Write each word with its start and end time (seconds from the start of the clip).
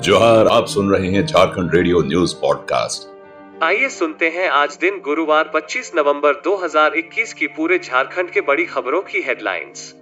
जोहार, 0.00 0.46
आप 0.46 0.66
सुन 0.66 0.90
रहे 0.90 1.10
हैं 1.10 1.26
झारखंड 1.26 1.74
रेडियो 1.74 2.00
न्यूज़ 2.00 2.34
पॉडकास्ट। 2.34 3.64
आइए 3.64 3.88
सुनते 3.88 4.28
हैं 4.28 4.48
आज 4.48 4.78
दिन 4.80 5.00
गुरुवार 5.04 5.50
25 5.54 5.92
नवंबर 5.96 6.34
2021 6.34 7.32
की 7.32 7.46
पूरे 7.46 7.78
झारखंड 7.78 8.30
के 8.30 8.40
बड़ी 8.40 8.64
खबरों 8.64 9.02
की 9.02 9.22
हेडलाइंस 9.22 9.94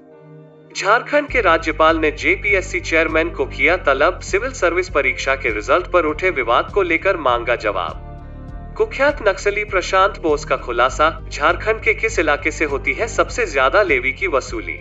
झारखंड 0.77 1.29
के 1.29 1.41
राज्यपाल 1.41 1.99
ने 1.99 2.11
जेपीएससी 2.11 2.81
चेयरमैन 2.81 3.31
को 3.31 3.47
किया 3.47 3.77
तलब 3.77 4.21
सिविल 4.21 4.53
सर्विस 4.53 4.89
परीक्षा 4.89 5.35
के 5.35 5.55
रिज़ल्ट 5.55 5.87
पर 5.87 6.05
उठे 6.05 6.31
विवाद 6.31 6.71
को 6.75 6.83
लेकर 6.83 7.17
मांगा 7.17 7.57
जवाब। 7.57 8.75
कुख्यात 8.77 9.29
नक्सली 9.29 9.65
प्रशांत 9.65 10.21
बोस 10.23 10.45
का 10.45 10.57
खुलासा, 10.57 11.29
झारखंड 11.33 11.81
के 11.81 11.95
किस 11.95 12.19
इलाके 12.19 12.51
से 12.51 12.65
होती 12.65 12.93
है 12.93 13.09
सबसे 13.09 13.47
ज़्यादा 13.47 13.83
लेवी 13.83 14.13
की 14.13 14.27
वसूली? 14.27 14.79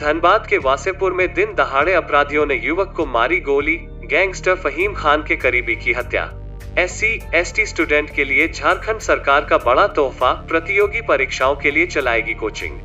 धनबाद 0.00 0.46
के 0.46 0.58
वासेपुर 0.58 1.12
में 1.12 1.34
दिन 1.34 1.54
दहाड़े 1.54 1.92
अपराधियों 1.92 2.46
ने 2.46 2.54
युवक 2.54 2.92
को 2.96 3.06
मारी 3.06 3.40
गोली 3.40 3.80
गैंगस्टर 4.10 4.54
फहीम 4.54 4.94
खान 4.94 5.22
के 5.22 5.34
करीबी 5.36 5.74
की 5.76 5.92
हत्या। 5.92 6.22
एस 6.78 6.98
सी 7.46 7.66
स्टूडेंट 7.66 8.10
के 8.14 8.24
लिए 8.24 8.48
झारखंड 8.48 9.00
सरकार 9.00 9.44
का 9.44 9.58
बड़ा 9.58 9.86
तोहफा 9.88 10.32
प्रतियोगी 10.48 11.00
परीक्षाओं 11.00 11.54
के 11.56 11.70
लिए 11.70 11.86
चलाएगी 11.86 12.34
कोचिंग। 12.34 12.78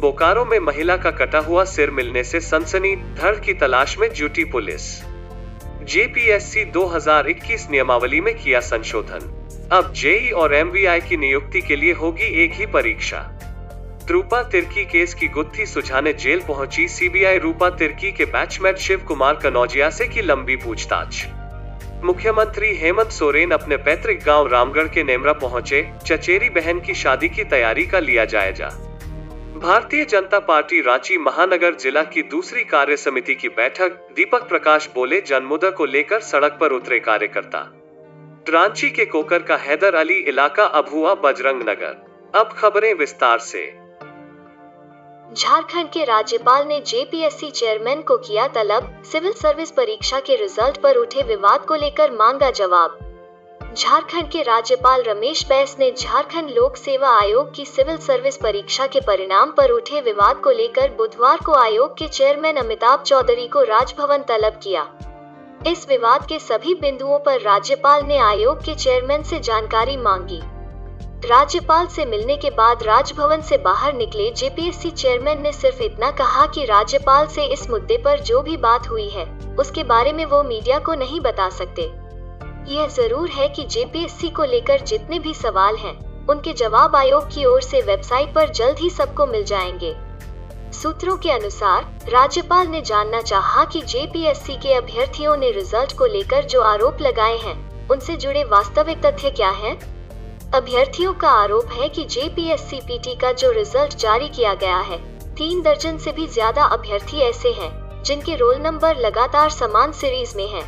बोकारो 0.00 0.44
में 0.44 0.58
महिला 0.58 0.96
का 0.96 1.10
कटा 1.10 1.38
हुआ 1.38 1.64
सिर 1.64 1.90
मिलने 1.90 2.24
से 2.24 2.40
सनसनी 2.40 2.94
धड़ 2.96 3.34
की 3.36 3.54
तलाश 3.54 3.96
में 3.98 4.08
जुटी 4.12 4.44
पुलिस। 4.44 4.90
जेपीएससी 5.84 6.64
2021 6.70 7.68
नियमावली 7.70 8.20
में 8.20 8.34
किया 8.34 8.60
संशोधन। 8.60 9.68
अब 9.72 9.92
जेई 9.92 10.30
और 10.30 10.54
एमवीआई 10.54 11.00
की 11.00 11.16
नियुक्ति 11.16 11.60
के 11.60 11.76
लिए 11.76 11.92
होगी 11.92 12.34
एक 12.44 12.52
ही 12.52 12.66
परीक्षा। 12.66 13.20
रूपा 14.08 14.42
तिर्की 14.42 14.84
केस 14.84 15.14
की 15.14 15.28
गुत्थी 15.28 15.66
सुझाने 15.66 16.12
जेल 16.12 16.40
पहुँची 16.40 16.88
सीबीआई 16.88 17.38
रूपा 17.38 17.70
तिर्की 17.70 18.12
के 18.12 18.24
बैचमेट 18.24 18.78
शिव 18.78 19.04
कुमार 19.08 19.34
कनौजिया 19.34 19.90
से 19.90 20.08
की 20.08 20.22
लंबी 20.22 20.56
पूछताछ। 20.56 21.26
मुख्यमंत्री 22.04 22.76
हेमंत 22.76 23.10
सोरेन 23.10 23.50
अपने 23.50 23.76
पैतृक 23.76 24.22
गाँव 24.26 24.46
रामगढ़ 24.46 24.88
के 24.88 25.02
नेमरा 25.02 25.32
पहुँचे, 25.32 25.92
चचेरी 26.06 26.50
बहन 26.50 26.80
की 26.80 26.94
शादी 26.94 27.28
की 27.28 27.44
तैयारी 27.44 27.86
का 27.86 27.98
लिया 27.98 28.24
जायजा। 28.24 28.68
भारतीय 29.56 30.04
जनता 30.04 30.38
पार्टी 30.38 30.80
रांची 30.80 31.18
महानगर 31.18 31.74
जिला 31.74 32.02
की 32.02 32.22
दूसरी 32.22 32.64
कार्य 32.64 32.96
समिति 32.96 33.34
की 33.34 33.48
बैठक, 33.48 34.08
दीपक 34.16 34.48
प्रकाश 34.48 34.88
बोले, 34.94 35.20
जनमुदा 35.20 35.70
को 35.70 35.84
लेकर 35.84 36.20
सड़क 36.20 36.58
पर 36.60 36.72
उतरे 36.72 36.98
कार्यकर्ता। 36.98 37.72
रांची 38.48 38.90
के 38.90 39.04
कोकर 39.04 39.42
का 39.42 39.56
हैदर 39.56 39.94
अली 39.94 40.14
इलाका 40.14 40.64
अब 40.64 40.88
हुआ 40.92 41.14
बजरंग 41.14 41.62
नगर। 41.62 42.10
अब 42.34 42.54
खबरें 42.58 42.94
विस्तार 42.94 43.38
से। 43.38 43.79
झारखंड 45.34 45.88
के 45.90 46.04
राज्यपाल 46.04 46.66
ने 46.66 46.80
जेपीएससी 46.80 47.50
चेयरमैन 47.50 48.00
को 48.02 48.16
किया 48.16 48.46
तलब, 48.48 49.02
सिविल 49.04 49.32
सर्विस 49.32 49.70
परीक्षा 49.70 50.20
के 50.20 50.36
रिज़ल्ट 50.36 50.80
पर 50.80 50.96
उठे 50.96 51.22
विवाद 51.22 51.60
को 51.60 51.74
लेकर 51.74 52.10
मांगा 52.10 52.50
जवाब। 52.50 52.98
झारखंड 53.76 54.30
के 54.30 54.42
राज्यपाल 54.42 55.02
रमेश 55.02 55.46
बैस 55.48 55.76
ने 55.78 55.90
झारखंड 55.90 56.50
लोक 56.50 56.76
सेवा 56.76 57.10
आयोग 57.18 57.54
की 57.54 57.64
सिविल 57.64 57.96
सर्विस 57.96 58.36
परीक्षा 58.36 58.86
के 58.86 59.00
परिणाम 59.00 59.52
पर 59.52 59.70
उठे 59.70 60.00
विवाद 60.00 60.36
को 60.36 60.50
लेकर 60.50 60.90
बुधवार 60.90 61.38
को 61.46 61.54
आयोग 61.54 61.96
के 61.98 62.08
चेयरमैन 62.08 62.56
अमिताभ 62.56 63.02
चौधरी 63.02 63.46
को 63.46 63.62
राजभवन 63.62 64.22
तलब 64.22 64.60
किया। 64.62 64.86
इस 65.66 65.88
विवाद 65.88 66.26
के 66.26 66.38
सभी 66.38 66.74
बिंदुओं 66.74 67.18
पर 67.18 67.40
राज्यपाल 67.40 68.04
ने 68.04 68.18
आयोग 68.18 68.64
के 68.64 68.74
चेयरमैन 68.74 69.22
से 69.22 69.38
जानकारी 69.40 69.96
मांगी। 69.96 70.40
राज्यपाल 71.24 71.86
से 71.86 72.04
मिलने 72.04 72.36
के 72.36 72.50
बाद 72.50 72.82
राजभवन 72.82 73.40
से 73.40 73.58
बाहर 73.58 73.94
निकले 73.94 74.30
जेपीएससी 74.30 74.90
चेयरमैन 74.90 75.42
ने 75.42 75.52
सिर्फ़ 75.52 75.82
इतना 75.82 76.10
कहा 76.10 76.46
कि 76.46 76.64
राज्यपाल 76.64 77.26
से 77.26 77.44
इस 77.44 77.70
मुद्दे 77.70 77.96
पर 77.96 78.20
जो 78.20 78.40
भी 78.42 78.56
बात 78.56 78.88
हुई 78.90 79.08
है 79.08 79.24
उसके 79.58 79.84
बारे 79.84 80.12
में 80.12 80.24
वो 80.24 80.42
मीडिया 80.42 80.78
को 80.78 80.94
नहीं 80.94 81.20
बता 81.20 81.48
सकते 81.50 81.82
यह 82.74 82.86
ज़रूर 82.86 83.28
है 83.28 83.48
कि 83.48 83.64
जेपीएससी 83.64 84.30
को 84.30 84.44
लेकर 84.44 84.80
जितने 84.80 85.18
भी 85.18 85.34
सवाल 85.34 85.76
हैं, 85.76 86.26
उनके 86.26 86.52
जवाब 86.52 86.96
आयोग 86.96 87.28
की 87.28 87.44
ओर 87.44 87.62
से 87.62 87.80
वेबसाइट 87.80 88.34
पर 88.34 88.48
जल्द 88.48 88.78
ही 88.78 88.90
सबको 88.90 89.26
मिल 89.26 89.44
जाएँगे 89.44 89.94
सूत्रों 90.72 91.16
के 91.16 91.30
अनुसार 91.30 91.84
राज्यपाल 92.08 92.66
ने 92.66 92.80
जानना 92.80 93.20
चाहा 93.22 93.64
कि 93.64 93.82
जेपीएससी 93.82 94.56
के 94.56 94.74
अभ्यर्थियों 94.74 95.36
ने 95.36 95.50
रिज़ल्ट 95.50 95.96
को 95.98 96.06
लेकर 96.06 96.44
जो 96.44 96.60
आरोप 96.60 97.00
लगाए 97.00 97.36
हैं 97.36 97.88
उनसे 97.88 98.16
जुड़े 98.16 98.44
वास्तविक 98.44 99.06
तथ्य 99.06 99.30
क्या 99.30 99.50
हैं? 99.50 99.99
अभ्यर्थियों 100.54 101.12
का 101.14 101.28
आरोप 101.30 101.68
है 101.72 101.88
कि 101.88 102.04
जेपीएससीपीटी 102.04 103.14
का 103.16 103.30
जो 103.32 103.50
रिज़ल्ट 103.50 103.94
जारी 103.96 104.28
किया 104.28 104.54
गया 104.54 104.78
है, 104.78 104.96
तीन 105.34 105.60
दर्जन 105.62 105.98
से 105.98 106.12
भी 106.12 106.26
ज़्यादा 106.26 106.64
अभ्यर्थी 106.66 107.18
ऐसे 107.18 107.50
हैं, 107.50 108.02
जिनके 108.04 108.34
रोल 108.36 108.56
नंबर 108.56 108.96
लगातार 108.96 109.50
समान 109.50 109.92
सीरीज़ 109.92 110.36
में 110.36 110.46
हैं। 110.48 110.62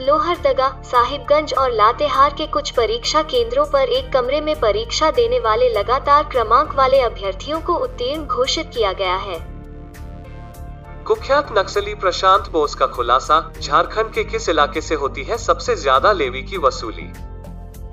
लोहरदगा, 0.00 0.68
साहिबगंज 0.84 1.52
और 1.54 1.72
लातेहार 1.72 2.34
के 2.38 2.46
कुछ 2.46 2.70
परीक्षा 2.70 3.22
केंद्रों 3.24 3.64
पर 3.66 3.88
एक 3.88 4.12
कमरे 4.12 4.40
में 4.40 4.54
परीक्षा 4.60 5.10
देने 5.10 5.40
वाले 5.40 5.68
लगातार 5.70 6.24
क्रमांक 6.28 6.74
वाले 6.74 7.00
अभ्यर्थियों 7.00 7.60
को 7.60 7.74
उत्तीर्ण 7.78 8.24
घोषित 8.26 8.70
किया 8.74 8.92
गया 8.94 9.16
है 9.18 9.38
कुख्यात 11.04 11.52
नक्सली 11.58 11.94
प्रशांत 11.96 12.50
बोस 12.52 12.74
का 12.74 12.86
खुलासा 12.86 13.40
झारखंड 13.60 14.12
के 14.12 14.24
किस 14.24 14.48
इलाके 14.48 14.80
से 14.80 14.94
होती 14.96 15.24
है 15.24 15.38
सबसे 15.40 15.76
ज़्यादा 15.76 16.12
लेवी 16.14 16.42
की 16.42 16.58
वसूली 16.58 17.10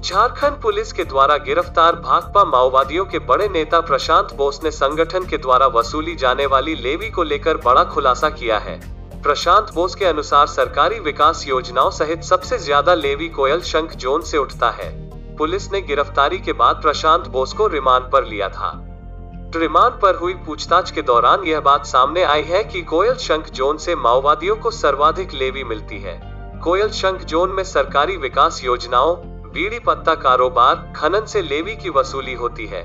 झारखंड 0.02 0.56
पुलिस 0.62 0.92
के 0.94 1.04
द्वारा 1.04 1.36
गिरफ़्तार 1.38 1.96
भाकपा 1.96 2.44
माओवादियों 2.44 3.06
के 3.06 3.20
बड़े 3.20 3.48
नेता 3.48 3.80
प्रशांत 3.82 4.34
बोस 4.34 4.60
ने 4.64 4.72
संगठन 4.72 5.26
के 5.26 5.38
द्वारा 5.38 5.66
वसूली 5.68 6.16
जाने 6.16 6.46
वाली 6.46 6.74
लेवी 6.76 7.10
को 7.10 7.24
लेकर 7.24 7.58
बड़ा 7.58 7.84
खुलासा 7.84 8.30
किया 8.30 8.58
है। 8.58 8.80
प्रशांत 9.24 9.74
बोस 9.74 9.96
के 9.96 10.06
अनुसार 10.06 10.48
सरकारी 10.48 11.00
विकास 11.00 11.46
योजनाओं 11.48 11.92
सहित 11.92 12.24
सबसे 12.24 12.58
ज़्यादा 12.58 12.94
लेवी 12.96 13.30
कोयल 13.30 13.62
शंख 13.64 13.96
जोन 13.96 14.22
से 14.22 14.38
उठता 14.38 14.70
है। 14.72 14.90
पुलिस 15.38 15.72
ने 15.72 15.82
गिरफ्तारी 15.82 16.40
के 16.40 16.54
बाद 16.54 16.82
प्रशांत 16.82 17.28
बोस 17.28 17.54
को 17.54 17.68
रिमांड 17.68 18.12
पर 18.12 18.26
लिया 18.26 18.50
था। 18.50 18.72
रिमांड 19.56 20.00
पर 20.02 20.16
हुई 20.16 20.34
पूछताछ 20.46 20.92
के 20.92 21.02
दौरान 21.04 21.44
यह 21.44 21.60
बात 21.62 21.86
सामने 21.86 22.24
आई 22.26 22.44
है 22.44 22.64
कि 22.64 22.82
कोयल 22.84 23.16
शंख 23.22 23.50
जोन 23.52 23.78
से 23.78 23.96
माओवादियों 23.98 24.56
को 24.56 24.72
सर्वाधिक 24.72 25.34
लेवी 25.34 25.64
मिलती 25.64 26.00
है। 26.00 26.20
कोयल 26.64 26.90
शंख 26.92 27.24
जोन 27.24 27.52
में 27.52 27.64
सरकारी 27.64 28.18
विकास 28.20 28.64
योजनाओं 28.64 29.16
बीड़ी 29.52 29.80
पत्ता 29.80 30.16
कारोबार 30.16 30.94
खनन 30.96 31.26
से 31.26 31.42
लेवी 31.42 31.76
की 31.76 31.90
वसूली 31.90 32.34
होती 32.34 32.66
है। 32.66 32.84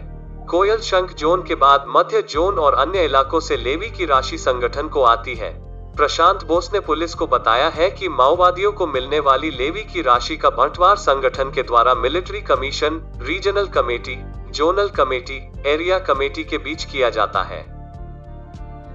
कोयल 0.51 0.81
शंख 0.81 1.13
जोन 1.15 1.43
के 1.43 1.55
बाद 1.55 1.85
मध्य 1.89 2.23
जोन 2.23 2.59
और 2.59 2.75
अन्य 2.75 3.05
इलाकों 3.05 3.41
से 3.41 3.57
लेवी 3.57 3.91
की 3.91 4.07
राशि 4.07 4.39
संगठन 4.39 4.89
को 4.89 5.03
आती 5.03 5.35
है। 5.35 5.51
प्रशांत 5.95 6.45
बोस 6.45 6.71
ने 6.73 6.81
पुलिस 6.81 7.15
को 7.15 7.27
बताया 7.27 7.69
है 7.69 7.91
कि 7.91 8.09
माओवादियों 8.09 8.73
को 8.73 8.87
मिलने 8.87 9.21
वाली 9.21 9.51
लेवी 9.51 9.85
की 9.85 10.03
राशि 10.03 10.37
का 10.37 10.51
बंटवार 10.51 10.97
संगठन 10.97 11.51
के 11.51 11.63
द्वारा 11.63 11.95
military 11.95 12.41
commission, 12.41 13.01
regional 13.23 13.67
committee, 13.67 14.17
zonal 14.51 14.89
committee, 14.89 15.53
area 15.67 15.99
committee 15.99 16.45
के 16.45 16.59
बीच 16.59 16.85
किया 16.85 17.11
जाता 17.11 17.43
है। 17.43 17.63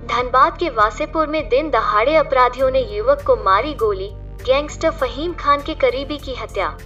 धनबाद 0.08 0.58
के 0.58 0.70
वासेपुर 0.70 1.28
में 1.28 1.50
दिन 1.50 1.70
दहाड़े 1.70 2.16
अपराधियों 2.16 2.72
ने 2.72 2.82
युवक 2.82 3.22
को 3.28 3.36
मारी 3.36 3.74
गोली। 3.74 4.10
गैंगस्टर 4.46 4.92
फहीम 4.92 5.34
खान 5.34 5.62
के 5.62 5.74
करीबी 5.74 6.18
की 6.18 6.36
हत्या। 6.36 6.78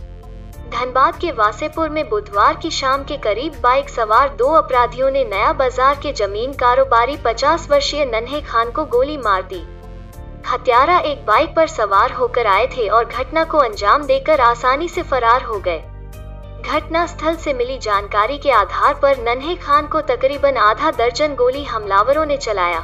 धनबाद 0.74 1.18
के 1.18 1.32
वासेपुर 1.32 1.90
में 1.90 2.08
बुधवार 2.10 2.56
की 2.56 2.70
शाम 2.72 3.04
के 3.04 3.18
करीब 3.18 3.54
बाइक 3.64 3.90
सवार 3.90 4.30
दो 4.36 4.48
अपराधियों 4.54 5.10
ने 5.12 5.24
नया 5.24 5.52
बाज़ार 5.54 5.96
के 5.96 6.12
ज़मीन 6.14 6.54
कारोबारी 6.54 7.18
50 7.18 7.70
वर्षीय 7.70 8.06
नन्हे 8.06 8.42
खान 8.42 8.72
को 8.72 8.86
गोली 8.86 9.18
मार 9.18 9.44
दी। 9.44 9.62
हत्यारा 10.48 10.98
एक 11.00 11.26
बाइक 11.26 11.56
पर 11.56 11.68
सवार 11.68 12.12
होकर 12.12 12.48
आए 12.48 12.66
थे 12.68 12.88
और 12.88 13.06
घटना 13.06 13.44
को 13.44 13.58
अंजाम 13.58 14.06
देकर 14.06 14.42
आसानी 14.42 14.88
से 14.90 15.04
फरार 15.04 15.44
हो 15.44 15.60
गए। 15.60 15.84
घटना 16.66 17.06
स्थल 17.06 17.36
से 17.36 17.54
मिली 17.54 17.78
जानकारी 17.78 18.38
के 18.38 18.52
आधार 18.52 18.94
पर 18.94 19.18
नन्हे 19.20 19.56
खान 19.56 19.88
को 19.88 20.02
तकरीबन 20.02 20.58
आधा 20.60 20.92
दर्जन 20.92 21.36
गोली 21.36 21.64
हमलावरों 21.64 22.26
ने 22.26 22.38
चलाया। 22.38 22.80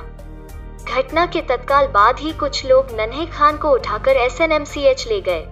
घटना 0.88 1.26
के 1.26 1.42
तत्काल 1.42 1.88
बाद 1.88 2.20
ही 2.20 2.32
कुछ 2.34 2.66
लोग 2.66 2.92
नन्हे 2.92 3.26
खान 3.26 3.58
को 3.58 3.70
उठाकर 3.70 4.18
एसएनएमसीएच 4.18 5.08
ले 5.08 5.20
गए। 5.22 5.46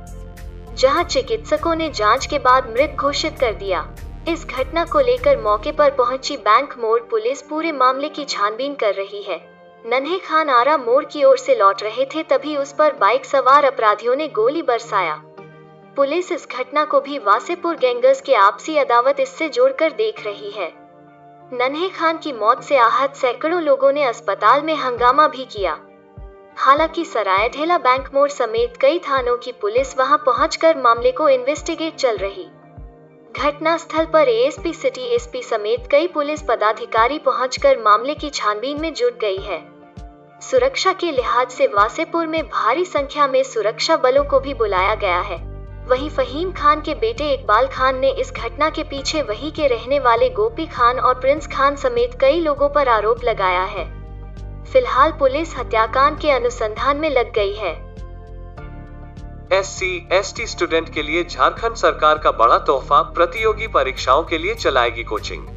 जहाँ 0.79 1.03
चिकित्सकों 1.03 1.75
ने 1.75 1.89
जाँच 1.89 2.25
के 2.25 2.37
बाद 2.39 2.69
मृत 2.69 2.95
घोषित 2.99 3.39
कर 3.39 3.53
दिया। 3.53 3.87
इस 4.27 4.45
घटना 4.45 4.83
को 4.85 4.99
लेकर 4.99 5.37
मौके 5.37 5.71
पर 5.71 5.89
पहुँची 5.91 6.37
बैंक 6.37 6.73
मोड़ 6.79 6.99
पुलिस 7.01 7.41
पूरे 7.41 7.71
मामले 7.71 8.09
की 8.09 8.25
छानबीन 8.25 8.75
कर 8.75 8.93
रही 8.93 9.21
है। 9.23 9.37
नन्हे 9.85 10.19
खान 10.19 10.49
आरा 10.49 10.77
मोड़ 10.77 11.03
की 11.05 11.23
ओर 11.23 11.37
से 11.37 11.55
लौट 11.55 11.83
रहे 11.83 12.05
थे 12.05 12.23
तभी 12.23 12.55
उस 12.57 12.71
पर 12.73 12.93
बाइक 12.93 13.25
सवार 13.25 13.63
अपराधियों 13.63 14.15
ने 14.15 14.27
गोली 14.27 14.61
बरसाया। 14.61 15.21
पुलिस 15.95 16.31
इस 16.31 16.47
घटना 16.51 16.85
को 16.85 17.01
भी 17.01 17.19
वासेपुर 17.19 17.75
गैंगर्स 17.75 18.21
के 18.21 18.35
आपसी 18.35 18.77
अदावत 18.77 19.19
इससे 19.19 19.49
जोड़कर 19.49 19.91
देख 19.91 20.25
रही 20.25 20.51
है। 20.51 20.71
नन्हे 21.53 21.89
खान 21.89 22.17
की 22.17 22.33
मौत 22.33 22.63
से 22.63 22.77
आहत 22.77 23.15
सैकड़ों 23.15 23.61
लोगों 23.61 23.91
ने 23.91 24.03
अस्पताल 24.03 24.61
में 24.61 24.75
हंगामा 24.75 25.27
भी 25.27 25.45
किया। 25.45 25.77
हालाँकि 26.59 27.03
सराय 27.05 27.47
ढेला 27.49 27.77
बैंक 27.77 28.07
मोड़ 28.13 28.29
समेत 28.29 28.73
कई 28.77 28.97
थानों 28.99 29.35
की 29.37 29.51
पुलिस 29.51 29.97
वहाँ 29.97 30.17
पहुंचकर 30.17 30.77
मामले 30.77 31.11
को 31.11 31.27
इन्वेस्टिगेट 31.29 31.95
चल 31.95 32.17
रही। 32.17 32.43
घटना 33.35 33.75
स्थल 33.77 34.05
पर 34.05 34.29
एएसपी 34.29 34.73
सिटी 34.73 35.01
एसपी 35.15 35.41
समेत 35.41 35.87
कई 35.91 36.07
पुलिस 36.07 36.41
पदाधिकारी 36.41 37.19
पहुंचकर 37.19 37.77
मामले 37.77 38.15
की 38.15 38.29
छानबीन 38.29 38.81
में 38.81 38.93
जुट 38.93 39.19
गई 39.19 39.37
है। 39.37 39.59
सुरक्षा 40.41 40.93
के 40.93 41.11
लिहाज 41.11 41.51
से 41.51 41.67
वासेपुर 41.67 42.27
में 42.27 42.41
भारी 42.43 42.83
संख्या 42.85 43.27
में 43.27 43.43
सुरक्षा 43.43 43.97
बलों 43.97 44.23
को 44.23 44.39
भी 44.39 44.53
बुलाया 44.53 44.95
गया 44.95 45.19
है। 45.19 45.37
वहीं 45.87 46.09
फहीम 46.09 46.51
खान 46.51 46.81
के 46.81 46.95
बेटे 46.95 47.33
इकबाल 47.33 47.67
खान 47.67 47.99
ने 47.99 48.09
इस 48.11 48.33
घटना 48.33 48.69
के 48.69 48.83
पीछे 48.83 49.21
वही 49.21 49.51
के 49.51 49.67
रहने 49.67 49.99
वाले 49.99 50.29
गोपी 50.29 50.65
खान 50.65 50.99
और 50.99 51.19
प्रिंस 51.19 51.47
खान 51.47 51.75
समेत 51.75 52.19
कई 52.21 52.39
लोगों 52.39 52.69
पर 52.69 52.87
आरोप 52.87 53.23
लगाया 53.23 53.63
है। 53.63 53.98
फ़िलहाल 54.73 55.11
पुलिस 55.11 55.57
हत्याकांड 55.57 56.19
के 56.19 56.31
अनुसंधान 56.31 56.97
में 56.97 57.09
लग 57.09 57.31
गई 57.33 57.53
है। 57.53 57.71
एस 59.53 60.33
सी 60.35 60.45
स्टूडेंट 60.47 60.93
के 60.93 61.03
लिए 61.03 61.23
झारखंड 61.23 61.75
सरकार 61.75 62.17
का 62.17 62.31
बड़ा 62.31 62.57
तोहफा 62.57 63.01
प्रतियोगी 63.01 63.67
परीक्षाओं 63.67 64.23
के 64.23 64.37
लिए 64.37 64.55
चलाएगी 64.55 65.03
कोचिंग। 65.03 65.47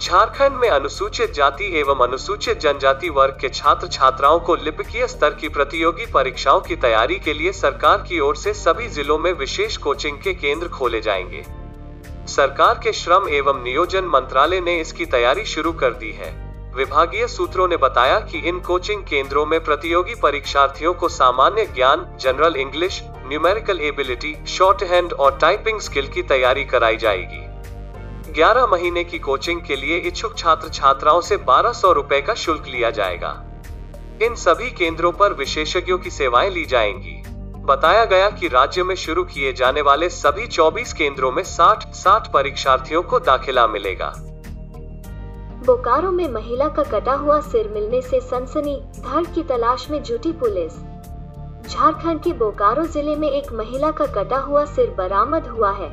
झारखंड 0.00 0.52
में 0.52 0.68
अनुसूचित 0.70 1.32
जाति 1.32 1.80
एवं 1.80 2.06
अनुसूचित 2.08 2.60
जनजाति 2.60 3.10
वर्ग 3.10 3.38
के 3.40 3.48
छात्र 3.48 3.88
छात्राओं 3.88 4.40
को 4.40 4.54
लिपिकीय 4.54 5.06
स्तर 5.06 5.30
की 5.30 5.48
प्रतियोगी 5.48 6.06
परीक्षाओं 6.06 6.60
की 6.60 6.76
तैयारी 6.76 7.18
के 7.18 7.32
लिए 7.32 7.52
सरकार 7.52 7.98
की 7.98 8.20
ओर 8.20 8.36
से 8.36 8.54
सभी 8.54 8.88
जिलों 8.88 9.18
में 9.18 9.32
विशेष 9.32 9.76
कोचिंग 9.76 10.18
के 10.18 10.34
केंद्र 10.34 10.68
खोले 10.68 11.00
जाएँगे। 11.00 11.44
सरकार 12.26 12.80
के 12.82 12.92
श्रम 12.92 13.28
एवं 13.28 13.62
नियोजन 13.64 14.04
मंत्रालय 14.04 14.60
ने 14.60 14.80
इसकी 14.80 15.06
तैयारी 15.06 15.44
शुरू 15.44 15.72
कर 15.72 15.90
दी 15.90 16.12
है। 16.12 16.45
विभागीय 16.76 17.26
सूत्रों 17.28 17.68
ने 17.68 17.76
बताया 17.76 18.18
कि 18.20 18.38
इन 18.38 18.58
कोचिंग 18.60 19.02
केंद्रों 19.02 19.46
में 19.46 19.64
प्रतियोगी 19.64 20.14
परीक्षार्थियों 20.14 20.94
को 20.94 21.08
सामान्य 21.08 21.64
ज्ञान, 21.66 22.16
general 22.20 22.56
English 22.56 23.00
numerical 23.04 23.80
ability 23.80 24.34
shorthand 24.82 25.12
और 25.12 25.38
टाइपिंग 25.38 25.80
स्किल 25.80 26.08
की 26.08 26.22
तैयारी 26.22 26.64
कराई 26.64 26.96
जाएगी। 26.96 28.32
11 28.32 28.66
महीने 28.66 29.04
की 29.04 29.18
कोचिंग 29.18 29.60
के 29.60 29.76
लिए 29.76 29.98
इच्छुक 29.98 30.38
छात्र 30.38 30.68
छात्राओं 30.68 31.20
से 31.20 31.36
बारह 31.36 31.72
सौ 31.72 31.92
रूपए 31.92 32.20
का 32.20 32.34
शुल्क 32.34 32.66
लिया 32.68 32.90
जाएगा। 32.90 33.44
इन 34.22 34.34
सभी 34.34 34.70
केंद्रों 34.70 35.12
पर 35.12 35.32
विशेषज्ञों 35.32 35.98
की 35.98 36.10
सेवाएँ 36.10 36.50
ली 36.50 36.64
जाएँगी। 36.64 37.22
बताया 37.64 38.04
गया 38.04 38.30
कि 38.30 38.48
राज्य 38.48 38.82
में 38.82 38.94
शुरू 38.94 39.24
किए 39.24 39.52
जाने 39.52 39.80
वाले 39.82 40.08
सभी 40.08 40.46
24 40.46 40.92
केंद्रों 40.92 41.32
में 41.32 41.42
60 41.42 41.92
60 41.94 42.32
परीक्षार्थियों 42.32 43.02
को 43.02 43.20
दाखिला 43.20 43.66
मिलेगा। 43.66 44.14
बोकारो 45.64 46.10
में 46.10 46.28
महिला 46.28 46.68
का 46.68 46.82
कटा 46.82 47.12
हुआ 47.12 47.40
सिर 47.40 47.68
मिलने 47.68 48.00
से 48.02 48.20
सनसनी 48.20 48.74
धड़ 48.98 49.24
की 49.24 49.42
तलाश 49.42 49.90
में 49.90 50.02
जुटी 50.02 50.32
पुलिस। 50.32 50.72
झारखंड 51.68 52.20
के 52.20 52.32
बोकारो 52.32 52.84
ज़िले 52.84 53.16
में 53.16 53.28
एक 53.30 53.52
महिला 53.52 53.90
का 53.90 54.06
कटा 54.06 54.38
हुआ 54.38 54.64
सिर 54.64 54.90
बरामद 54.90 55.46
हुआ 55.46 55.70
है। 55.70 55.88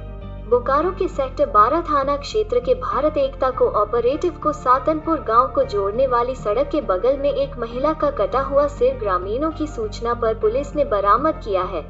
बोकारो 0.49 0.91
के 0.91 1.07
सेक्टर 1.07 1.49
12 1.49 1.81
थाना 1.81 2.17
क्षेत्र 2.17 2.59
के 2.59 2.73
भारत 2.75 3.17
एकता 3.17 3.49
को 3.49 3.69
ऑपरेटिव 3.81 4.33
को 4.33 4.53
सातनपुर 4.53 5.19
गाँव 5.19 5.47
को 5.47 5.63
जोड़ने 5.63 6.07
वाली 6.07 6.35
सड़क 6.35 6.69
के 6.71 6.81
बगल 6.81 7.17
में 7.17 7.31
एक 7.31 7.57
महिला 7.57 7.93
का 7.93 8.11
कटा 8.11 8.41
हुआ 8.41 8.67
सिर 8.67 8.97
ग्रामीणों 8.99 9.51
की 9.51 9.67
सूचना 9.67 10.13
पर 10.13 10.33
पुलिस 10.33 10.75
ने 10.75 10.85
बरामद 10.85 11.41
किया 11.45 11.63
है। 11.63 11.81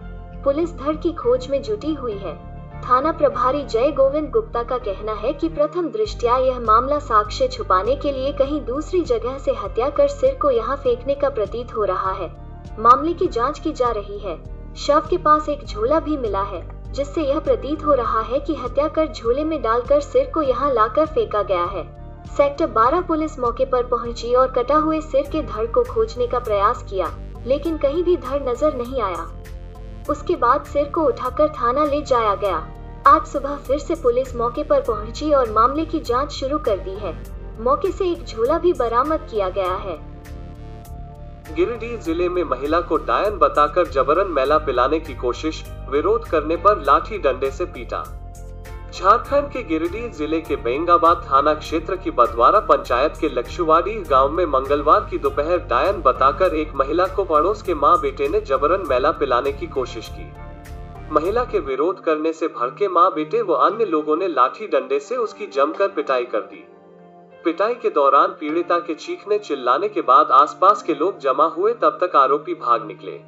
पुलिस 0.44 0.78
धड़ 0.78 0.96
की 0.96 1.14
खोज 1.14 1.48
में 1.50 1.62
जुटी 1.62 1.94
हुई 1.94 2.18
है। 2.18 2.53
थाना 2.84 3.12
प्रभारी 3.12 3.64
जय 3.64 3.92
गोविंद 3.92 4.30
गुप्ता 4.30 4.62
का 4.64 4.78
कहना 4.78 5.14
है 5.14 5.32
कि 5.34 5.50
प्रथम 5.50 5.88
दृष्टया 5.90 6.38
यह 6.38 6.60
मामला 6.60 6.98
साक्ष्य 7.00 7.48
छुपाने 7.48 7.96
के 7.96 8.12
लिए 8.12 8.32
कहीं 8.32 8.60
दूसरी 8.62 9.02
जगह 9.02 9.38
से 9.38 9.52
हत्या 9.54 9.90
कर 9.90 10.08
सिर 10.08 10.38
को 10.42 10.50
यहाँ 10.52 10.76
फेंकने 10.78 11.16
का 11.16 11.30
प्रतीत 11.30 11.76
हो 11.76 11.84
रहा 11.84 12.12
है। 12.12 12.28
मामले 12.80 13.14
की 13.14 13.28
जाँच 13.28 13.60
की 13.60 13.72
जा 13.72 13.92
रही 13.92 14.18
है। 14.20 14.38
शव 14.78 15.08
के 15.10 15.18
पास 15.18 15.50
एक 15.50 15.64
झोला 15.66 16.00
भी 16.00 16.18
मिला 16.18 16.42
है, 16.42 16.62
जिससे 16.92 17.22
यह 17.22 17.40
प्रतीत 17.40 17.86
हो 17.86 17.94
रहा 17.94 18.22
है 18.22 18.40
कि 18.40 18.56
हत्या 18.56 18.88
कर 18.88 19.08
झोले 19.08 19.44
में 19.44 19.62
डालकर 19.62 20.00
सिर 20.02 20.30
को 20.34 20.42
यहाँ 20.42 20.72
लाकर 20.74 21.06
फेंका 21.06 21.42
गया 21.44 21.64
है। 21.66 21.84
सेक्टर 22.28 22.68
12 22.72 23.02
पुलिस 23.02 23.40
मौके 23.40 23.66
पर 23.66 23.86
पहुँची 23.88 24.34
और 24.34 24.52
कटा 24.52 24.76
हुए 24.78 25.00
सिर 25.02 25.30
के 25.32 25.42
धड़ 25.44 25.66
को 25.68 25.84
खोजने 25.84 26.28
का 26.28 26.40
प्रयास 26.40 26.84
किया, 26.90 27.12
लेकिन 27.46 27.78
कहीं 27.78 28.04
भी 28.04 28.18
धड़ 28.18 28.42
नज़र 28.50 28.78
नहीं 28.78 29.02
आया। 29.02 29.26
उसके 30.10 30.36
बाद 30.36 30.64
सिर 30.64 30.90
को 30.90 31.02
उठाकर 31.02 31.50
थाना 31.52 31.84
ले 31.86 32.02
जाया 32.02 32.34
गया। 32.36 32.58
आज 33.08 33.26
सुबह 33.28 33.56
फिर 33.58 33.80
से 33.80 33.96
पुलिस 33.96 34.36
मौके 34.36 34.64
पर 34.64 34.82
पहुँची 34.82 35.32
और 35.32 35.52
मामले 35.52 35.86
की 35.86 36.00
जाँच 36.00 36.32
शुरू 36.32 36.58
कर 36.60 36.78
दी 36.78 36.96
है। 36.98 37.14
मौके 37.64 37.92
से 37.92 38.10
एक 38.12 38.26
झोला 38.26 38.58
भी 38.58 38.74
बरामद 38.74 39.28
किया 39.32 39.50
गया 39.50 39.76
है। 39.76 39.98
गिरिडीह 41.56 41.98
ज़िले 41.98 42.28
में 42.30 42.44
महिला 42.44 42.80
को 42.82 42.98
डायन 42.98 43.38
बताकर 43.38 43.88
जबरन 43.88 44.32
मेला 44.32 44.58
पिलाने 44.58 45.00
की 45.00 45.14
कोशिश 45.14 45.64
विरोध 45.90 46.28
करने 46.28 46.56
पर 46.58 46.84
लाठी 46.84 47.18
डंडे 47.18 47.52
से 47.52 47.66
पीटा। 47.66 48.04
झारखंड 48.94 49.50
के 49.52 49.62
गिरिडीह 49.64 50.08
ज़िले 50.08 50.40
के 50.42 50.56
बेंगाबाद 50.56 51.22
थाना 51.28 51.54
क्षेत्र 51.54 51.96
की 51.96 52.12
बदवारा 52.12 52.60
पंचायत 52.62 53.14
के 53.22 53.30
लक्षुवाड़ी 53.30 53.94
गाँव 54.10 54.32
में 54.32 54.46
मंगलवार 54.46 55.08
की 55.10 55.18
दोपहर 55.18 55.58
डायन 55.70 56.02
बताकर 56.02 56.56
एक 56.56 56.74
महिला 56.76 57.08
को 57.08 57.24
पड़ोस 57.24 57.62
के 57.62 57.74
माँ 57.76 57.98
बेटे 58.02 58.28
ने 58.28 58.42
जबरन 58.42 58.84
मेला 58.90 59.12
पिलाने 59.12 59.52
की 59.52 59.68
कोशिश 59.68 60.10
की। 60.10 60.32
महिला 61.12 61.44
के 61.44 61.60
विरोध 61.62 62.04
करने 62.04 62.34
से 62.34 62.48
भड़के 62.50 62.88
माँ 62.88 63.10
बेटे 63.16 63.42
व 63.42 63.54
अन्य 63.62 63.86
लोगों 63.86 64.18
ने 64.18 64.28
लाठी 64.28 64.68
डंडे 64.68 65.00
से 65.00 65.16
उसकी 65.16 65.48
जमकर 65.48 65.88
पिटाई 65.88 66.26
कर 66.26 66.42
दी। 66.44 66.64
पिटाई 67.46 67.76
के 67.76 67.90
दौरान 67.90 68.36
पीड़िता 68.40 68.80
के 68.80 68.94
चीखने 68.96 69.38
चिल्लाने 69.40 69.90
के 69.90 70.02
बाद 70.04 70.32
आसपास 70.32 70.84
के 70.84 70.94
लोग 70.94 71.20
जमा 71.20 71.48
हुए 71.48 71.74
तब 71.74 71.98
तक 72.02 72.16
आरोपी 72.16 72.54
भाग 72.62 72.86
निकले। 72.88 73.20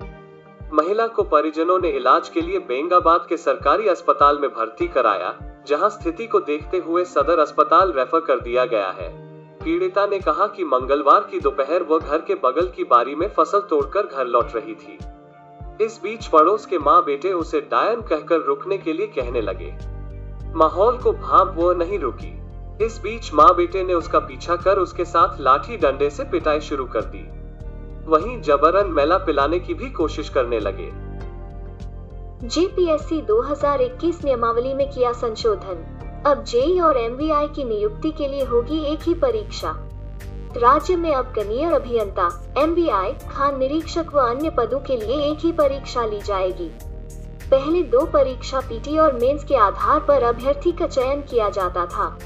महिला 0.74 1.08
को 1.08 1.24
परिजनों 1.26 1.80
ने 1.80 1.90
इलाज 1.98 2.30
के 2.30 2.42
लिए 2.42 2.60
बेंगाबाद 2.70 3.26
के 3.30 3.38
सरकारी 3.40 3.88
अस्पताल 3.88 4.40
में 4.40 4.50
भर्ती 4.50 4.88
कराया। 4.88 5.34
जहाँ 5.68 5.90
स्थिति 5.90 6.28
को 6.28 6.40
देखते 6.40 6.78
हुए 6.78 7.06
सदर 7.06 7.40
अस्पताल 7.40 7.92
रेफर 7.92 8.20
कर 8.20 8.40
दिया 8.40 8.66
गया 8.66 8.90
है। 8.90 9.10
पीड़िता 9.60 10.06
ने 10.06 10.20
कहा 10.20 10.48
कि 10.48 10.64
मंगलवार 10.64 11.28
की 11.32 11.40
दोपहर 11.40 11.84
वो 11.84 12.00
घर 12.00 12.22
के 12.22 12.36
बगल 12.36 12.68
की 12.68 12.84
बारी 12.84 13.16
में 13.16 13.28
फ़सल 13.30 13.60
तोड़कर 13.60 14.06
घर 14.06 14.26
लौट 14.26 14.56
रही 14.56 14.76
थी। 14.76 14.98
इस 15.86 16.00
बीच 16.04 16.28
पड़ोस 16.28 16.66
के 16.66 16.78
माँ 16.78 17.04
बेटे 17.06 17.32
उसे 17.34 17.62
डायन 17.62 18.02
कहकर 18.02 18.42
रुकने 18.42 18.78
के 18.78 18.94
लिए 18.94 19.08
कहने 19.08 19.42
लगे। 19.42 19.74
माहौल 20.56 20.98
को 20.98 21.12
भाप 21.12 21.54
वो 21.56 21.74
नहीं 21.74 22.00
रुकी। 22.00 22.34
इस 22.86 23.00
बीच 23.04 23.34
माँ 23.34 23.56
बेटे 23.56 23.84
ने 23.84 23.94
उसका 23.94 24.20
पीछा 24.20 24.56
कर 24.56 24.78
उसके 24.78 25.06
साथ 25.06 25.42
लाठी 25.42 25.78
डंडे 25.78 26.10
से 26.10 26.24
पिटाई 26.24 26.60
शुरू 26.60 26.86
कर 26.86 27.02
दी। 27.06 27.24
वहीं 28.08 28.42
जबरन 28.42 28.88
मेला 28.88 29.18
पिलाने 29.18 29.60
की 29.60 29.74
भी 29.74 29.90
कोशिश 29.90 30.30
करने 30.30 30.60
लगे। 30.60 31.05
जीपीएससी 32.46 33.22
2021 33.22 34.24
नियमावली 34.24 34.74
में 34.74 34.90
किया 34.90 35.12
संशोधन। 35.12 36.24
अब 36.26 36.44
जेई 36.44 36.80
और 36.80 36.98
एमवीआई 36.98 37.48
की 37.48 37.64
नियुक्ति 37.64 38.12
के 38.12 38.28
लिए 38.28 38.44
होगी 38.44 38.84
एक 38.84 39.00
ही 39.02 39.14
परीक्षा। 39.14 39.70
राज्य 40.58 40.96
में 40.96 41.14
अब 41.14 41.25
कनियर 41.25 41.74
अभियंता 41.74 42.54
एमवीआई 42.58 43.14
खान 43.32 43.60
निरीक्षक 43.60 44.06
व 44.14 44.20
अन्य 44.20 44.50
पदों 44.50 44.80
के 44.80 44.98
लिए 44.98 45.32
एक 45.32 45.38
ही 45.40 45.52
परीक्षा 45.52 46.06
ली 46.06 46.22
जाएगी। 46.22 46.70
पहले 47.52 47.84
दो 47.84 48.06
परीक्षा 48.06 48.60
पीटी 48.60 48.98
और 48.98 49.14
मेंस 49.14 49.44
के 49.44 49.56
आधार 49.56 50.00
पर 50.00 50.24
अभ्यर्थी 50.24 50.72
का 50.72 50.88
चयन 50.88 51.22
किया 51.22 51.50
जाता 51.50 51.86
था। 51.86 52.18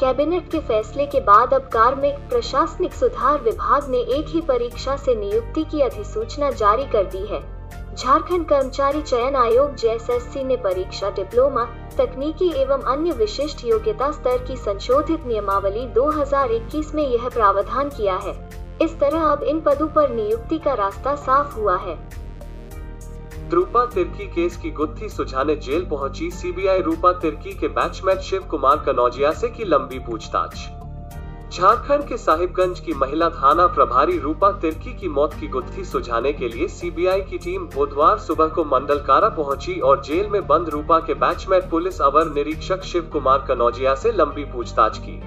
कैबिनेट 0.00 0.50
के 0.50 0.60
फैसले 0.60 1.06
के 1.06 1.20
बाद 1.20 1.54
अब 1.54 1.62
कार्मिक 1.62 2.14
प्रशासनिक 2.14 2.92
सुधार 2.92 3.40
विभाग 3.40 3.90
ने 3.90 3.98
एक 3.98 4.26
ही 4.28 4.40
परीक्षा 4.40 4.96
से 4.96 5.14
नियुक्ति 5.14 5.64
की 5.64 5.80
अधिसूचना 5.80 6.50
जारी 6.50 6.84
कर 6.84 7.04
दी 7.04 7.26
है। 7.26 7.55
झारखंड 7.98 8.46
कर्मचारी 8.48 9.02
चयन 9.02 9.36
आयोग 9.36 9.74
जेएसएससी 9.74 10.44
ने 10.44 10.56
परीक्षा 10.56 11.10
डिप्लोमा, 11.10 11.64
तकनीकी 11.98 12.50
एवं 12.56 12.82
अन्य 12.82 13.10
विशिष्ट 13.10 13.64
योग्यता 13.64 14.10
स्तर 14.12 14.44
की 14.44 14.56
संशोधित 14.56 15.26
नियमावली 15.26 15.86
2021 15.86 16.94
में 16.94 17.08
यह 17.08 17.28
प्रावधान 17.28 17.88
किया 17.88 18.16
है। 18.16 18.34
इस 18.82 18.98
तरह 19.00 19.22
अब 19.22 19.42
इन 19.42 19.60
पदों 19.60 19.88
पर 19.88 20.10
नियुक्ति 20.10 20.58
का 20.58 20.74
रास्ता 20.74 21.14
साफ़ 21.14 21.54
हुआ 21.54 21.76
है। 21.76 21.98
रूपा 23.50 23.86
तिर्की 23.86 24.26
केस 24.26 24.56
की 24.56 24.70
गुत्थी 24.70 25.08
सुझाने 25.08 25.56
जेल 25.56 25.84
पहुँची 25.84 26.30
सीबीआई 26.30 26.80
रूपा 26.80 27.12
तिर्की 27.12 27.52
के 27.52 27.68
बैचमेट 27.68 28.18
शिव 28.18 28.42
कुमार 28.50 28.76
कनौजिया 28.76 29.32
से 29.32 29.48
की 29.48 29.64
लंबी 29.64 29.98
पूछताछ। 29.98 30.68
झारखंड 31.56 32.02
के 32.08 32.16
साहिबगंज 32.16 32.80
की 32.80 32.92
महिला 32.92 33.28
थाना 33.30 33.66
प्रभारी 33.66 34.18
रूपा 34.18 34.50
तिर्की 34.62 34.92
की 34.92 35.08
मौत 35.08 35.34
की 35.34 35.46
गुत्थी 35.48 35.84
सुझाने 35.84 36.32
के 36.32 36.48
लिए 36.48 36.66
सीबीआई 36.68 37.20
की 37.20 37.38
टीम 37.38 37.64
बुधवार 37.74 38.18
सुबह 38.18 38.48
को 38.48 38.64
मंडल 38.64 38.98
कारा 38.98 39.28
पहुँची 39.28 39.78
और 39.80 40.02
जेल 40.04 40.26
में 40.30 40.46
बंद 40.46 40.68
रूपा 40.68 40.98
के 40.98 41.14
बैचमेट 41.14 41.70
पुलिस 41.70 42.00
अवर 42.00 42.32
निरीक्षक 42.32 42.82
शिव 42.82 43.08
कुमार 43.12 43.44
कनौजिया 43.48 43.94
से 43.94 44.12
लंबी 44.12 44.44
पूछताछ 44.44 44.98
की। 44.98 45.18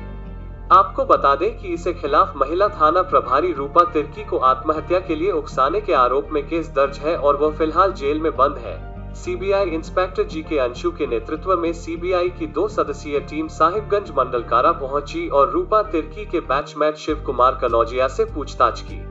आपको 0.72 1.06
बता 1.06 1.36
दें 1.36 1.58
कि 1.60 1.68
इसे 1.68 1.94
खिलाफ 1.94 2.34
महिला 2.38 2.68
थाना 2.72 3.02
प्रभारी 3.02 3.54
रूपा 3.54 3.84
तिर्की 3.94 4.26
को 4.26 4.38
आत्महत्या 4.38 5.00
के 5.00 5.16
लिए 5.16 5.32
उकसाने 5.32 5.82
के 5.82 5.94
आरोप 5.96 6.30
में 6.32 6.44
केस 6.48 6.70
दर्ज 6.70 7.00
है 7.00 7.16
और 7.18 7.38
वह 7.38 7.58
फ़िलहाल 7.58 7.94
जेल 7.94 8.22
में 8.22 8.36
बंद 8.36 8.58
है। 8.58 8.89
सीबीआई 9.16 9.70
इंस्पेक्टर 9.70 10.24
जी 10.24 10.42
के 10.44 10.58
अंशु 10.60 10.92
के 10.92 11.08
नेतृत्व 11.08 11.56
में 11.58 11.72
सीबीआई 11.74 12.30
की 12.30 12.48
दो 12.48 12.68
सदस्यीय 12.68 13.20
टीम 13.20 13.48
साहिबगंज 13.48 14.12
मंडल 14.12 14.44
कारा 14.44 14.72
पहुँची 14.72 15.28
और 15.30 15.50
रूपा 15.52 15.82
तिर्की 15.84 16.26
के 16.26 16.40
बैचमेट 16.40 16.96
शिव 16.96 17.24
कुमार 17.26 17.58
कनौजिया 17.62 18.08
से 18.08 18.26
पूछताछ 18.26 18.82
की। 18.82 19.02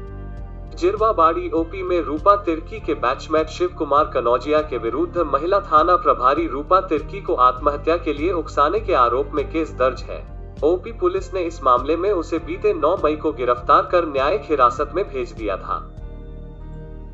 जिरवाबाड़ी 0.77 1.51
ओपी 1.51 1.83
में 1.83 2.01
रूपा 2.01 2.37
तिर्की 2.37 2.81
के 2.81 2.95
बैचमेट 2.95 3.49
शिव 3.49 3.69
कुमार 3.69 4.11
कनौजिया 4.15 4.61
के 4.63 4.79
विरुद्ध 4.79 5.19
महिला 5.27 5.61
थाना 5.61 5.97
प्रभारी 5.97 6.47
रूपा 6.47 6.81
तिर्की 6.81 7.21
को 7.21 7.35
आत्महत्या 7.35 7.97
के 7.97 8.13
लिए 8.13 8.33
उकसाने 8.33 8.81
के 8.81 8.95
आरोप 8.95 9.31
में 9.35 9.45
केस 9.51 9.73
दर्ज 9.73 10.03
है। 10.03 10.23
ओपी 10.65 10.93
पुलिस 10.93 11.33
ने 11.35 11.41
इस 11.41 11.63
मामले 11.65 11.97
में 11.97 12.11
उसे 12.11 12.39
बीते 12.39 12.75
9 12.75 12.97
मई 13.05 13.17
को 13.17 13.33
गिरफ़्तार 13.33 13.89
कर 13.93 14.09
न्यायिक 14.09 14.43
हिरासत 14.45 14.93
में 14.95 15.05
भेज 15.09 15.33
दिया 15.33 15.57
था। 15.57 15.79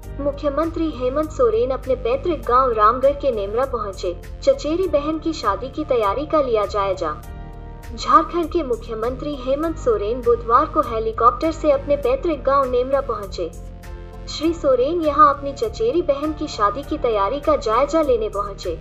मुख्यमंत्री 0.05 0.91
हेमंत 0.91 1.31
सोरेन 1.31 1.71
अपने 1.71 1.95
पैतृक 1.95 2.41
गाँव 2.49 2.73
रामगढ़ 2.73 3.13
के 3.13 3.31
नेमरा 3.31 3.65
पहुँचे। 3.65 4.15
चचेरी 4.43 4.89
बहन 4.89 5.19
की 5.19 5.33
शादी 5.33 5.69
की 5.69 5.85
तैयारी 5.85 6.27
का 6.27 6.41
लिया 6.41 6.67
जायजा। 6.67 7.15
झारखंड 7.95 8.51
के 8.51 8.63
मुख्यमंत्री 8.63 9.35
हेमंत 9.37 9.77
सोरेन 9.77 10.21
बुधवार 10.21 10.67
को 10.67 10.81
हेलीकॉप्टर 10.81 11.53
से 11.53 11.71
अपने 11.71 11.97
पैतृक 11.97 12.43
गाँव 12.47 12.71
नेमरा 12.71 13.01
पहुँचे। 13.01 13.51
श्री 14.29 14.53
सोरेन 14.55 15.01
यहाँ 15.01 15.35
अपनी 15.35 15.53
चचेरी 15.53 16.03
बहन 16.03 16.33
की 16.33 16.47
शादी 16.47 16.83
की 16.83 16.99
तैयारी 16.99 17.41
का 17.41 17.57
जायजा 17.57 18.03
लेने 18.03 18.29
पहुँचे। 18.29 18.79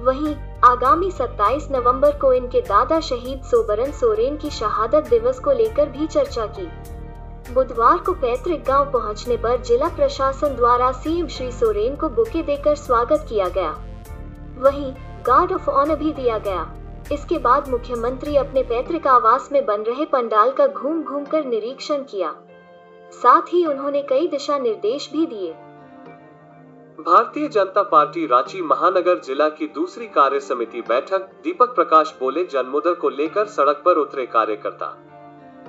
वहीं 0.00 0.34
आगामी 0.64 1.10
27 1.10 1.68
नवंबर 1.70 2.16
को 2.16 2.32
इनके 2.32 2.60
दादा 2.60 3.00
शहीद 3.00 3.42
सोबरन 3.42 3.92
सोरेन 3.92 4.36
की 4.36 4.50
शहादत 4.50 5.08
दिवस 5.10 5.38
को 5.38 5.52
लेकर 5.52 5.88
भी 5.88 6.06
चर्चा 6.06 6.46
की। 6.46 6.68
बुधवार 7.54 7.98
को 7.98 8.12
पैतृक 8.12 8.64
गाँव 8.66 8.90
पहुँचने 8.92 9.36
पर 9.36 9.60
जिला 9.62 9.88
प्रशासन 9.88 10.54
द्वारा 10.56 10.90
सीएम 10.92 11.26
श्री 11.26 11.50
सोरेन 11.52 11.96
को 11.96 12.08
बुके 12.08 12.42
देकर 12.42 12.74
स्वागत 12.74 13.26
किया 13.28 13.48
गया। 13.48 13.70
वहीं 14.58 14.92
गार्ड 15.26 15.52
ऑफ़ 15.52 15.70
ऑनर 15.70 15.96
भी 15.96 16.12
दिया 16.12 16.38
गया। 16.38 16.66
इसके 17.12 17.38
बाद 17.38 17.68
मुख्यमंत्री 17.68 18.36
अपने 18.36 18.62
पैतृक 18.62 19.06
आवास 19.06 19.48
में 19.52 19.64
बन 19.66 19.82
रहे 19.82 20.04
पंडाल 20.04 20.50
का 20.50 20.66
घूम 20.66 21.02
घूम 21.02 21.24
कर 21.24 21.44
निरीक्षण 21.44 22.02
किया। 22.02 22.34
साथ 23.12 23.52
ही 23.52 23.64
उन्होंने 23.66 24.02
कई 24.02 24.28
दिशा 24.28 24.58
निर्देश 24.58 25.10
भी 25.12 25.26
दिए। 25.26 25.52
भारतीय 26.98 27.48
जनता 27.48 27.82
पार्टी 27.82 28.26
रांची 28.26 28.62
महानगर 28.62 29.20
जिला 29.20 29.48
की 29.48 29.66
दूसरी 29.66 30.06
कार्य 30.06 30.40
समिति 30.40 30.80
बैठक, 30.80 31.28
दीपक 31.44 31.74
प्रकाश 31.74 32.14
बोले 32.20 32.44
जन्मोदर 32.44 32.94
को 32.94 33.08
लेकर 33.08 33.46
सड़क 33.46 33.82
पर 33.84 33.96
उतरे 33.96 34.26
कार्यकर्ता। 34.26 34.96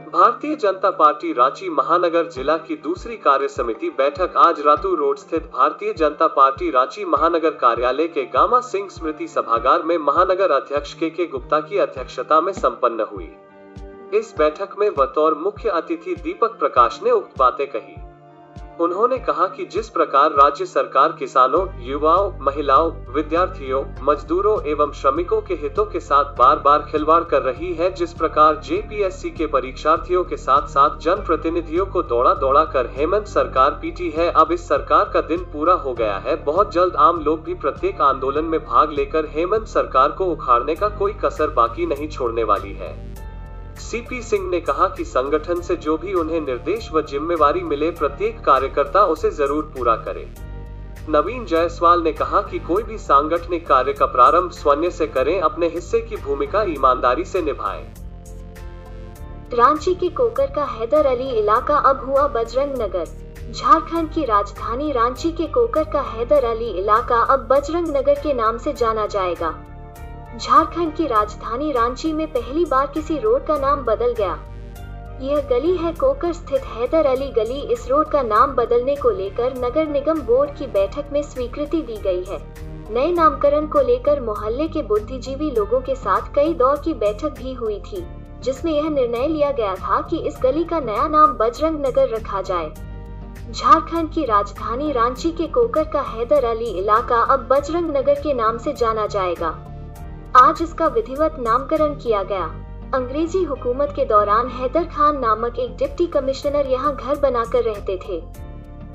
भारतीय 0.07 0.55
जनता 0.55 0.89
पार्टी 0.89 1.33
रांची 1.33 1.69
महानगर 1.69 2.27
जिला 2.27 2.57
की 2.57 2.75
दूसरी 2.75 3.15
कार्य 3.17 3.47
समिति 3.47 3.89
बैठक 3.89 4.37
आज 4.37 4.59
रातू 4.59 4.95
रोड 4.95 5.17
स्थित 5.17 5.43
भारतीय 5.43 5.93
जनता 5.93 6.27
पार्टी 6.27 6.69
रांची 6.71 7.05
महानगर 7.05 7.49
कार्यालय 7.49 8.07
के 8.07 8.23
गामा 8.25 8.59
सिंह 8.59 8.89
स्मृति 8.89 9.27
सभागार 9.27 9.83
में 9.83 9.97
महानगर 9.97 10.51
अध्यक्ष 10.51 10.93
के 10.93 11.09
के 11.09 11.25
गुप्ता 11.25 11.59
की 11.59 11.77
अध्यक्षता 11.77 12.41
में 12.41 12.53
संपन्न 12.53 13.07
हुई। 13.11 13.29
इस 14.19 14.33
बैठक 14.37 14.75
में 14.79 14.93
बतौर 14.95 15.35
मुख्य 15.35 15.69
अतिथि 15.69 16.15
दीपक 16.15 16.59
प्रकाश 16.59 16.99
ने 17.03 17.11
उक्त 17.11 17.37
बातें 17.37 17.67
कही। 17.67 18.06
उन्होंने 18.81 19.17
कहा 19.17 19.47
कि 19.47 19.65
जिस 19.65 19.89
प्रकार 19.89 20.31
राज्य 20.31 20.65
सरकार 20.65 21.11
किसानों, 21.11 21.65
युवाओं, 21.79 22.31
महिलाओं, 22.41 22.91
विद्यार्थियों, 23.13 23.83
मजदूरों 24.03 24.57
एवं 24.67 24.91
श्रमिकों 24.91 25.41
के 25.41 25.53
हितों 25.53 25.85
के 25.85 25.99
साथ 25.99 26.35
बार 26.37 26.59
बार 26.59 26.85
खिलवाड़ 26.91 27.23
कर 27.23 27.41
रही 27.41 27.73
है, 27.73 27.91
जिस 27.93 28.13
प्रकार 28.13 28.59
जेपीएससी 28.63 29.29
के 29.29 29.47
परीक्षार्थियों 29.47 30.23
के 30.23 30.37
साथ 30.37 30.67
साथ 30.67 30.99
जन 30.99 31.23
प्रतिनिधियों 31.27 31.85
को 31.85 32.03
दौड़ा 32.03 32.33
दौड़ा 32.33 32.63
कर 32.65 32.89
हेमंत 32.97 33.27
सरकार 33.27 33.71
पीटी 33.71 34.09
है, 34.09 34.31
अब 34.31 34.51
इस 34.51 34.67
सरकार 34.67 35.09
का 35.13 35.21
दिन 35.21 35.45
पूरा 35.53 35.73
हो 35.73 35.93
गया 35.93 36.17
है। 36.17 36.35
बहुत 36.43 36.73
जल्द 36.73 36.95
आम 36.95 37.21
लोग 37.21 37.43
भी 37.43 37.53
प्रत्येक 37.53 38.01
आंदोलन 38.01 38.45
में 38.45 38.59
भाग 38.59 38.91
लेकर 38.91 39.25
हेमंत 39.25 39.67
सरकार 39.67 40.11
को 40.11 40.25
उखाड़ने 40.25 40.75
का 40.75 40.89
कोई 40.89 41.13
कसर 41.25 41.53
बाकी 41.53 41.85
नहीं 41.85 42.09
छोड़ने 42.09 42.43
वाली 42.43 42.73
है। 42.73 43.16
सीपी 43.79 44.21
सिंह 44.21 44.49
ने 44.49 44.59
कहा 44.61 44.87
कि 44.87 45.03
संगठन 45.05 45.61
से 45.61 45.75
जो 45.75 45.97
भी 45.97 46.13
उन्हें 46.13 46.39
निर्देश 46.41 46.89
व 46.93 47.01
जिम्मेवारी 47.01 47.61
मिले, 47.63 47.89
प्रत्येक 47.91 48.39
कार्यकर्ता 48.39 49.03
उसे 49.05 49.29
ज़रूर 49.31 49.71
पूरा 49.77 49.95
करे। 49.97 50.27
नवीन 51.09 51.45
जायसवाल 51.45 52.01
ने 52.01 52.11
कहा 52.13 52.41
कि 52.41 52.59
कोई 52.59 52.83
भी 52.83 52.97
सांगठनिक 52.97 53.67
कार्य 53.67 53.93
का 53.93 54.05
प्रारंभ 54.05 54.51
स्वन्य 54.51 54.89
से 54.91 55.07
करें, 55.07 55.39
अपने 55.41 55.67
हिस्से 55.67 56.01
की 56.01 56.15
भूमिका 56.17 56.63
ईमानदारी 56.69 57.25
से 57.25 57.41
निभाएँ। 57.41 57.85
रांची 59.53 59.93
के 59.95 60.09
कोकर 60.09 60.51
का 60.51 60.63
हैदर 60.63 61.05
अली 61.05 61.29
इलाका 61.31 61.77
अब 61.89 62.03
हुआ 62.05 62.27
बजरंग 62.27 62.81
नगर 62.81 63.05
झारखंड 63.51 64.09
की 64.13 64.25
राजधानी 64.25 64.91
रांची 64.91 65.31
के 65.31 65.45
कोकर 65.47 65.83
का 65.83 66.01
हैदर 66.07 66.45
अली 66.45 66.69
इलाका 66.79 67.21
अब 67.33 67.47
बजरंग 67.51 67.95
नगर 67.97 68.19
के 68.23 68.33
नाम 68.33 68.57
से 68.57 68.73
जाना 68.73 69.05
जाएगा। 69.07 69.53
झारखंड 70.35 70.93
की 70.95 71.07
राजधानी 71.07 71.71
रांची 71.71 72.11
में 72.13 72.27
पहली 72.27 72.65
बार 72.65 72.87
किसी 72.87 73.17
रोड 73.19 73.45
का 73.45 73.57
नाम 73.57 73.81
बदल 73.81 74.13
गया। 74.13 74.37
यह 75.21 75.41
गली 75.41 75.75
है 75.77 75.91
कोकर 75.93 76.33
स्थित 76.33 76.65
हैदर 76.65 77.05
अली 77.05 77.27
गली। 77.27 77.59
इस 77.73 77.87
रोड 77.89 78.09
का 78.09 78.21
नाम 78.21 78.51
बदलने 78.51 78.95
को 78.95 79.09
लेकर 79.09 79.53
नगर 79.57 79.87
निगम 79.87 80.21
बोर्ड 80.21 80.53
की 80.55 80.67
बैठक 80.67 81.09
में 81.13 81.21
स्वीकृति 81.21 81.81
दी 81.81 81.95
गई 81.97 82.23
है। 82.23 82.39
नए 82.91 83.11
नामकरण 83.11 83.67
को 83.67 83.81
लेकर 83.81 84.21
मोहल्ले 84.21 84.67
के 84.67 84.81
बुद्धिजीवी 84.81 85.49
लोगों 85.51 85.79
के 85.81 85.95
साथ 85.95 86.33
कई 86.35 86.53
दौर 86.53 86.81
की 86.85 86.93
बैठक 86.93 87.29
भी 87.29 87.53
हुई 87.53 87.79
थी, 87.81 88.05
जिसमें 88.43 88.71
यह 88.71 88.89
निर्णय 88.89 89.27
लिया 89.27 89.51
गया 89.51 89.75
था 89.75 90.01
कि 90.01 90.17
इस 90.17 90.37
गली 90.43 90.63
का 90.63 90.79
नया 90.79 91.07
नाम 91.07 91.33
बजरंग 91.33 91.85
नगर 91.85 92.09
रखा 92.09 92.41
जाए। 92.41 92.71
झारखंड 93.51 94.11
की 94.11 94.25
राजधानी 94.25 94.91
रांची 94.91 95.31
के 95.31 95.47
कोकर 95.47 95.83
का 95.83 96.01
हैदर 96.01 96.45
अली 96.45 96.69
इलाका 96.79 97.21
अब 97.23 97.47
बजरंग 97.47 97.95
नगर 97.97 98.19
के 98.21 98.33
नाम 98.33 98.57
से 98.57 98.73
जाना 98.73 99.07
जाएगा। 99.07 99.66
आज 100.39 100.61
इसका 100.61 100.87
विधिवत 100.87 101.35
नामकरण 101.39 101.93
किया 101.93 102.23
गया। 102.23 102.45
अंग्रेज़ी 102.93 103.43
हुकूमत 103.43 103.93
के 103.95 104.05
दौरान 104.05 104.47
हैदर 104.47 104.83
खान 104.83 105.19
नामक 105.19 105.59
एक 105.59 105.77
डिप्टी 105.77 106.07
कमिश्नर 106.07 106.65
यहाँ 106.65 106.95
घर 106.95 107.19
बनाकर 107.19 107.63
रहते 107.63 107.99
थे। 108.09 108.23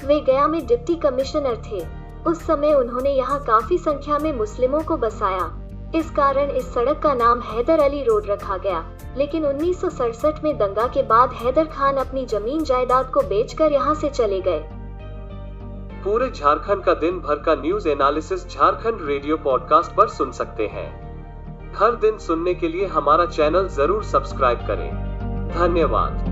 वे 0.06 0.20
गया 0.20 0.46
में 0.46 0.66
डिप्टी 0.66 0.94
कमिश्नर 0.94 1.56
थे। 1.56 1.86
उस 2.26 2.46
समय 2.46 2.74
उन्होंने 2.74 3.10
यहाँ 3.10 3.42
काफ़ी 3.44 3.78
संख्या 3.78 4.18
में 4.18 4.32
मुस्लिमों 4.32 4.80
को 4.80 4.96
बसाया। 4.96 5.68
इस 5.94 6.10
कारण 6.10 6.50
इस 6.50 6.74
सड़क 6.74 6.98
का 6.98 7.14
नाम 7.14 7.40
हैदर 7.40 7.78
अली 7.78 8.02
रोड 8.02 8.26
रखा 8.26 8.56
गया। 8.56 8.84
लेकिन 9.16 9.46
उन्नीस 9.46 9.80
सौ 9.80 9.90
सड़सठ 9.90 10.44
में 10.44 10.58
दंगा 10.58 10.86
के 10.86 11.02
बाद 11.02 11.32
हैदर 11.32 11.64
खान 11.64 11.96
अपनी 11.96 12.26
ज़मीन 12.26 12.64
जायदाद 12.64 13.10
को 13.10 13.20
बेचकर 13.20 13.72
यहाँ 13.72 13.94
से 13.94 14.10
चले 14.10 14.40
गए। 14.40 14.60
पूरे 16.04 16.30
झारखंड 16.30 16.84
का 16.84 16.94
दिन 16.94 17.20
भर 17.20 17.34
का 17.34 17.54
news 17.54 17.88
analysis 17.88 18.48
Jharkhand 18.48 18.98
radio 19.02 19.36
podcast 19.36 19.96
पर 19.96 20.08
सुन 20.08 20.32
सकते 20.32 20.66
हैं। 20.66 21.01
हर 21.78 21.94
दिन 21.96 22.18
सुनने 22.18 22.54
के 22.54 22.68
लिए 22.68 22.86
हमारा 22.86 23.24
चैनल 23.26 23.68
ज़रूर 23.68 24.04
सब्सक्राइब 24.04 24.58
करें। 24.58 24.90
धन्यवाद। 25.48 26.24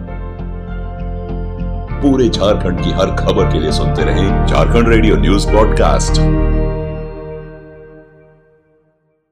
पूरे 2.02 2.28
झारखंड 2.28 2.85
की 2.85 2.90
हर 2.90 3.14
खबर 3.16 3.52
के 3.52 3.61
लिए 3.61 3.73
सुनते 3.73 4.04
रहें 4.04 4.47
झारखंड 4.47 4.88
रेडियो 4.88 5.16
न्यूज़ 5.16 5.49
पॉडकास्ट 5.49 6.20